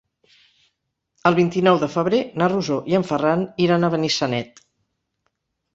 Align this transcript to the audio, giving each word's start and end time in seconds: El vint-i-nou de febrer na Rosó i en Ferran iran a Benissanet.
El 1.29 1.37
vint-i-nou 1.39 1.77
de 1.83 1.89
febrer 1.97 2.23
na 2.43 2.49
Rosó 2.55 2.79
i 2.95 2.99
en 3.01 3.07
Ferran 3.13 3.45
iran 3.69 3.83
a 3.91 3.95
Benissanet. 3.97 4.69